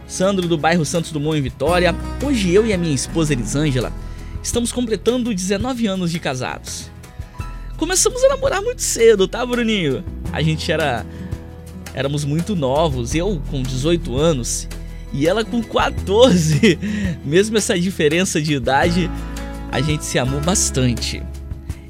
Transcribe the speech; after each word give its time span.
Sandro 0.07 0.47
do 0.47 0.59
bairro 0.59 0.85
Santos 0.85 1.11
Dumont 1.13 1.39
em 1.39 1.43
Vitória. 1.43 1.95
Hoje 2.23 2.53
eu 2.53 2.67
e 2.67 2.73
a 2.73 2.79
minha 2.79 2.95
esposa 2.95 3.33
Elisângela 3.33 3.93
estamos 4.43 4.71
completando 4.71 5.35
19 5.35 5.87
anos 5.87 6.11
de 6.11 6.19
casados. 6.19 6.91
Começamos 7.77 8.23
a 8.25 8.29
namorar 8.29 8.63
muito 8.63 8.83
cedo, 8.83 9.27
tá, 9.27 9.45
Bruninho? 9.45 10.05
A 10.33 10.43
gente 10.43 10.71
era 10.71 11.05
éramos 11.95 12.25
muito 12.25 12.55
novos, 12.57 13.15
eu 13.15 13.41
com 13.51 13.63
18 13.63 14.17
anos 14.17 14.69
e 15.13 15.27
ela 15.27 15.45
com 15.45 15.63
14. 15.63 16.79
Mesmo 17.25 17.57
essa 17.57 17.79
diferença 17.79 18.43
de 18.43 18.55
idade, 18.55 19.11
a 19.71 19.81
gente 19.81 20.05
se 20.05 20.19
amou 20.19 20.41
bastante. 20.41 21.23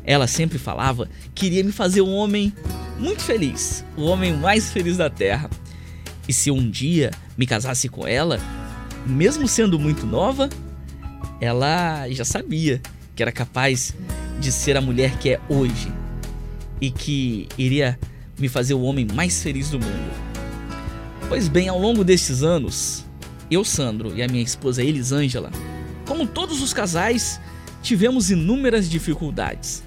Ela 0.04 0.26
sempre 0.26 0.58
falava 0.58 1.08
que 1.34 1.46
iria 1.46 1.64
me 1.64 1.72
fazer 1.72 2.02
um 2.02 2.14
homem 2.14 2.52
muito 2.98 3.22
feliz, 3.22 3.84
o 3.96 4.04
homem 4.04 4.32
mais 4.34 4.70
feliz 4.70 4.98
da 4.98 5.10
Terra. 5.10 5.50
E 6.28 6.32
se 6.32 6.50
um 6.50 6.70
dia 6.70 7.10
me 7.36 7.46
casasse 7.46 7.88
com 7.88 8.06
ela, 8.06 8.40
mesmo 9.06 9.46
sendo 9.46 9.78
muito 9.78 10.06
nova, 10.06 10.48
ela 11.40 12.08
já 12.10 12.24
sabia 12.24 12.80
que 13.14 13.22
era 13.22 13.32
capaz 13.32 13.94
de 14.40 14.50
ser 14.50 14.76
a 14.76 14.80
mulher 14.80 15.18
que 15.18 15.30
é 15.30 15.40
hoje 15.48 15.92
e 16.80 16.90
que 16.90 17.48
iria 17.56 17.98
me 18.38 18.48
fazer 18.48 18.74
o 18.74 18.82
homem 18.82 19.06
mais 19.14 19.42
feliz 19.42 19.70
do 19.70 19.78
mundo. 19.78 20.12
Pois 21.28 21.48
bem, 21.48 21.68
ao 21.68 21.78
longo 21.78 22.04
destes 22.04 22.42
anos, 22.42 23.04
eu, 23.50 23.64
Sandro, 23.64 24.14
e 24.14 24.22
a 24.22 24.28
minha 24.28 24.42
esposa 24.42 24.82
Elisângela, 24.82 25.50
como 26.06 26.26
todos 26.26 26.60
os 26.60 26.72
casais, 26.72 27.40
tivemos 27.82 28.30
inúmeras 28.30 28.88
dificuldades. 28.88 29.82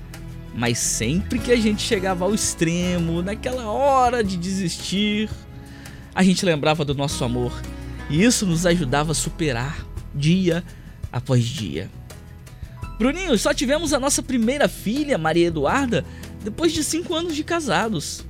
Mas 0.55 0.79
sempre 0.79 1.37
que 1.37 1.51
a 1.51 1.55
gente 1.55 1.83
chegava 1.83 2.25
ao 2.25 2.33
extremo, 2.33 3.21
naquela 3.21 3.69
hora 3.69 4.23
de 4.23 4.37
desistir, 4.37 5.29
a 6.17 6.23
gente 6.23 6.43
lembrava 6.43 6.83
do 6.83 6.95
nosso 6.95 7.23
amor 7.23 7.53
e 8.09 8.23
isso 8.23 8.43
nos 8.47 8.65
ajudava 8.65 9.11
a 9.11 9.15
superar 9.15 9.85
dia 10.15 10.63
após 11.11 11.45
dia. 11.45 11.91
Bruninho, 12.97 13.37
só 13.37 13.53
tivemos 13.53 13.93
a 13.93 13.99
nossa 13.99 14.23
primeira 14.23 14.67
filha, 14.67 15.15
Maria 15.15 15.45
Eduarda, 15.45 16.03
depois 16.43 16.73
de 16.73 16.83
cinco 16.83 17.13
anos 17.13 17.35
de 17.35 17.43
casados. 17.43 18.25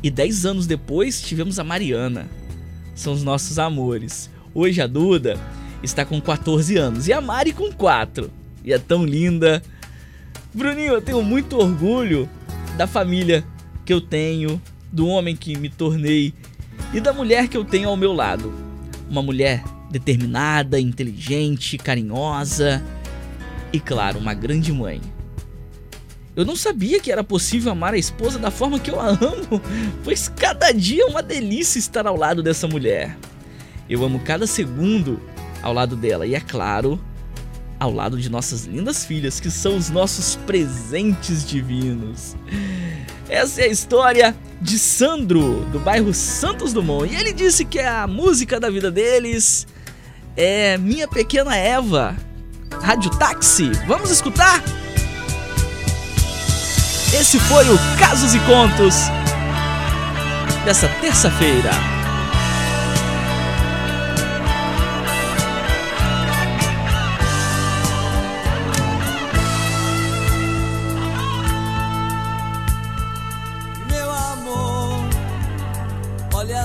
E 0.00 0.08
dez 0.08 0.46
anos 0.46 0.68
depois 0.68 1.20
tivemos 1.20 1.58
a 1.58 1.64
Mariana. 1.64 2.28
São 2.94 3.12
os 3.12 3.24
nossos 3.24 3.58
amores. 3.58 4.30
Hoje 4.54 4.80
a 4.80 4.86
Duda 4.86 5.36
está 5.82 6.04
com 6.04 6.20
14 6.20 6.76
anos 6.76 7.08
e 7.08 7.12
a 7.12 7.20
Mari 7.20 7.52
com 7.52 7.72
4 7.72 8.30
e 8.64 8.72
é 8.72 8.78
tão 8.78 9.04
linda. 9.04 9.60
Bruninho, 10.54 10.92
eu 10.92 11.02
tenho 11.02 11.22
muito 11.22 11.58
orgulho 11.58 12.28
da 12.76 12.86
família 12.86 13.44
que 13.84 13.92
eu 13.92 14.00
tenho, 14.00 14.62
do 14.92 15.08
homem 15.08 15.34
que 15.34 15.58
me 15.58 15.68
tornei 15.68 16.32
e 16.92 17.00
da 17.00 17.12
mulher 17.12 17.48
que 17.48 17.56
eu 17.56 17.64
tenho 17.64 17.88
ao 17.88 17.96
meu 17.96 18.12
lado. 18.12 18.52
Uma 19.08 19.22
mulher 19.22 19.62
determinada, 19.90 20.80
inteligente, 20.80 21.78
carinhosa 21.78 22.82
e, 23.72 23.80
claro, 23.80 24.18
uma 24.18 24.34
grande 24.34 24.72
mãe. 24.72 25.00
Eu 26.34 26.44
não 26.44 26.54
sabia 26.54 27.00
que 27.00 27.10
era 27.10 27.24
possível 27.24 27.72
amar 27.72 27.94
a 27.94 27.98
esposa 27.98 28.38
da 28.38 28.50
forma 28.50 28.78
que 28.78 28.90
eu 28.90 29.00
a 29.00 29.08
amo, 29.08 29.60
pois 30.04 30.28
cada 30.28 30.70
dia 30.70 31.04
é 31.04 31.06
uma 31.06 31.22
delícia 31.22 31.78
estar 31.78 32.06
ao 32.06 32.16
lado 32.16 32.42
dessa 32.42 32.68
mulher. 32.68 33.16
Eu 33.88 34.04
amo 34.04 34.18
cada 34.20 34.46
segundo 34.46 35.20
ao 35.62 35.72
lado 35.72 35.96
dela 35.96 36.26
e, 36.26 36.34
é 36.34 36.40
claro, 36.40 37.00
ao 37.80 37.90
lado 37.90 38.18
de 38.18 38.28
nossas 38.28 38.64
lindas 38.64 39.04
filhas, 39.04 39.40
que 39.40 39.50
são 39.50 39.76
os 39.76 39.88
nossos 39.88 40.36
presentes 40.46 41.46
divinos. 41.46 42.36
Essa 43.28 43.62
é 43.62 43.64
a 43.64 43.68
história 43.68 44.36
de 44.60 44.78
Sandro, 44.78 45.66
do 45.72 45.78
bairro 45.78 46.14
Santos 46.14 46.72
Dumont. 46.72 47.12
E 47.12 47.16
ele 47.16 47.32
disse 47.32 47.64
que 47.64 47.80
a 47.80 48.06
música 48.06 48.60
da 48.60 48.70
vida 48.70 48.90
deles 48.90 49.66
é 50.36 50.78
Minha 50.78 51.08
Pequena 51.08 51.56
Eva, 51.56 52.16
Rádio 52.82 53.10
Táxi. 53.10 53.70
Vamos 53.86 54.10
escutar? 54.10 54.62
Esse 57.18 57.38
foi 57.40 57.68
o 57.68 57.78
Casos 57.98 58.34
e 58.34 58.40
Contos 58.40 58.94
dessa 60.64 60.88
terça-feira. 61.00 61.95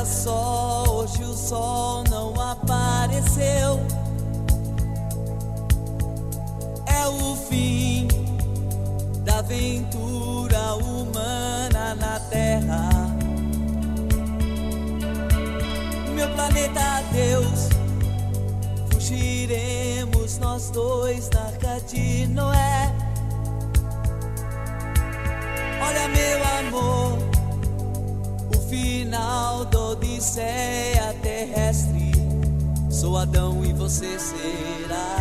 Só, 0.06 0.84
hoje 0.88 1.24
o 1.24 1.34
sol 1.34 2.04
não 2.10 2.34
apareceu. 2.40 3.80
É 6.88 7.08
o 7.08 7.36
fim 7.36 8.08
da 9.24 9.40
aventura 9.40 10.76
humana 10.76 11.96
na 11.96 12.20
Terra. 12.32 12.90
Meu 16.16 16.30
planeta 16.30 17.04
Deus, 17.12 17.70
fugiremos 18.92 20.40
nós 20.40 20.72
dois 20.72 21.30
na 21.30 21.42
arca 21.42 21.80
de 21.88 22.26
Noé. 22.28 22.92
Olha, 25.80 26.08
meu 26.08 26.44
amor 26.60 27.41
final 28.72 29.66
da 29.66 29.80
Odisseia 29.90 31.14
terrestre. 31.22 32.14
Sou 32.90 33.18
Adão 33.18 33.66
e 33.66 33.74
você 33.74 34.18
será. 34.18 35.21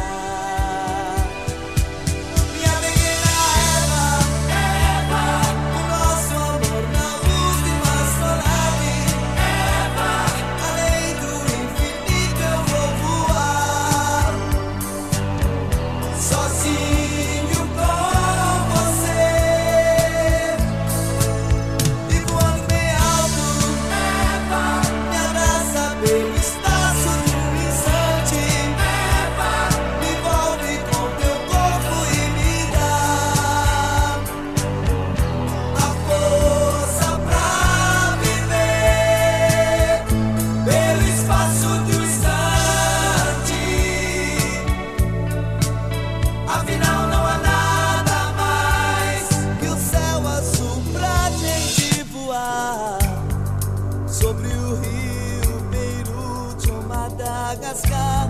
rasgar 57.71 58.29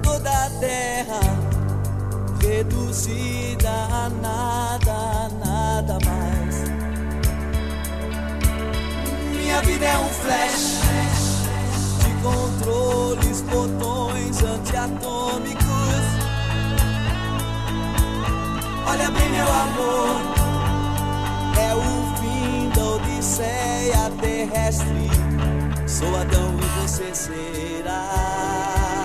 toda 0.00 0.30
a 0.30 0.50
terra 0.60 1.20
reduzida 2.40 3.68
a 3.68 4.08
nada, 4.22 5.28
nada 5.44 5.98
mais. 6.06 6.70
Minha 9.36 9.60
vida 9.62 9.86
é 9.86 9.98
um 9.98 10.08
flash 10.08 10.80
de 11.98 12.10
controles, 12.22 13.40
botões 13.42 14.42
antiatômicos. 14.44 16.04
Olha 18.86 19.10
bem, 19.10 19.30
meu 19.30 19.48
amor, 19.64 20.20
é 21.58 21.74
o 21.74 21.80
fim 22.20 22.68
da 22.70 22.84
odisseia 22.84 24.10
terrestre. 24.20 25.19
Sou 26.00 26.16
Adão 26.16 26.56
e 26.58 26.80
você 26.80 27.14
será. 27.14 28.99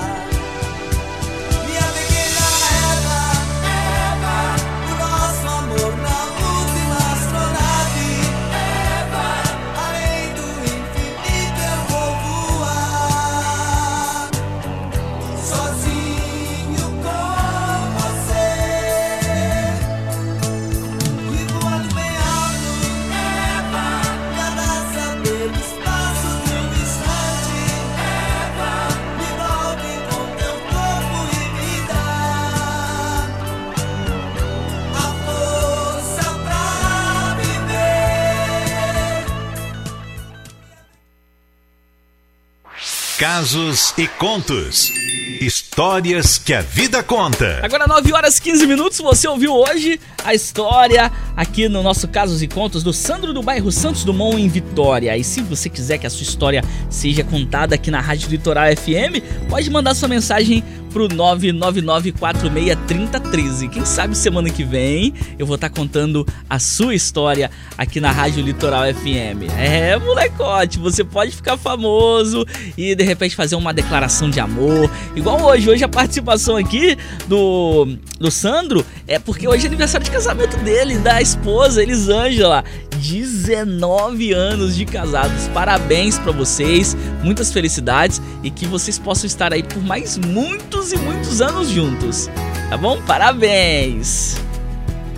Casos 43.17 43.93
e 43.97 44.09
contos. 44.09 44.91
Histórias 45.39 46.37
que 46.37 46.53
a 46.53 46.61
vida 46.61 47.01
conta. 47.01 47.61
Agora 47.63 47.87
9 47.87 48.11
horas 48.11 48.39
15 48.41 48.67
minutos, 48.67 48.97
você 48.97 49.25
ouviu 49.25 49.53
hoje 49.53 50.01
a 50.21 50.33
história 50.33 51.09
aqui 51.33 51.69
no 51.69 51.81
nosso 51.81 52.09
Casos 52.09 52.41
e 52.41 52.47
Contos 52.47 52.83
do 52.83 52.91
Sandro 52.91 53.33
do 53.33 53.41
bairro 53.41 53.71
Santos 53.71 54.03
Dumont 54.03 54.37
em 54.37 54.49
Vitória. 54.49 55.15
E 55.15 55.23
se 55.23 55.41
você 55.41 55.69
quiser 55.69 55.97
que 55.97 56.05
a 56.05 56.09
sua 56.09 56.23
história 56.23 56.61
seja 56.89 57.23
contada 57.23 57.75
aqui 57.75 57.89
na 57.89 58.01
Rádio 58.01 58.29
Litoral 58.29 58.65
FM, 58.75 59.47
pode 59.49 59.69
mandar 59.69 59.95
sua 59.95 60.09
mensagem 60.09 60.61
pro 60.95 61.07
999463013. 61.09 63.69
Quem 63.69 63.83
sabe 63.83 64.17
semana 64.17 64.49
que 64.49 64.63
vem 64.63 65.13
eu 65.37 65.45
vou 65.45 65.55
estar 65.55 65.69
contando 65.69 66.25
a 66.49 66.57
sua 66.57 66.95
história 66.95 67.51
aqui 67.77 67.99
na 67.99 68.11
Rádio 68.11 68.41
Litoral 68.41 68.83
FM. 68.93 69.51
É, 69.57 69.97
molecote, 69.97 70.79
você 70.79 71.03
pode 71.03 71.35
ficar 71.35 71.57
famoso 71.57 72.45
e 72.77 72.95
de 72.95 73.03
repente 73.03 73.35
fazer 73.35 73.57
uma 73.57 73.73
declaração 73.73 74.29
de 74.29 74.39
amor. 74.39 74.89
Igual 75.17 75.41
hoje, 75.41 75.69
hoje 75.69 75.83
a 75.83 75.89
participação 75.89 76.55
aqui 76.55 76.97
do, 77.27 77.97
do 78.17 78.31
Sandro 78.31 78.85
é 79.05 79.19
porque 79.19 79.49
hoje 79.49 79.65
é 79.65 79.67
aniversário 79.67 80.05
de 80.05 80.11
casamento 80.11 80.55
dele, 80.59 80.97
da 80.99 81.21
esposa 81.21 81.83
Elisângela. 81.83 82.63
19 82.99 84.33
anos 84.33 84.75
de 84.75 84.85
casados. 84.85 85.47
Parabéns 85.53 86.17
pra 86.19 86.31
vocês, 86.31 86.95
muitas 87.23 87.51
felicidades 87.51 88.21
e 88.43 88.49
que 88.49 88.65
vocês 88.65 88.99
possam 88.99 89.25
estar 89.25 89.53
aí 89.53 89.63
por 89.63 89.81
mais 89.83 90.17
muitos 90.17 90.91
e 90.91 90.97
muitos 90.97 91.41
anos 91.41 91.69
juntos. 91.69 92.29
Tá 92.69 92.77
bom? 92.77 93.01
Parabéns! 93.03 94.44